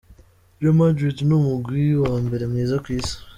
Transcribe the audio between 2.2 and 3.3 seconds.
mbere mwiza kw'isi.